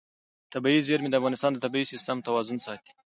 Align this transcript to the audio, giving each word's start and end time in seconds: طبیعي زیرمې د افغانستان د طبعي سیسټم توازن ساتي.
طبیعي 0.53 0.81
زیرمې 0.87 1.09
د 1.11 1.15
افغانستان 1.19 1.51
د 1.53 1.57
طبعي 1.65 1.83
سیسټم 1.91 2.17
توازن 2.27 2.57
ساتي. 2.65 2.91